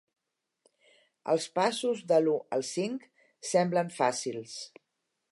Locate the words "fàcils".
3.99-4.57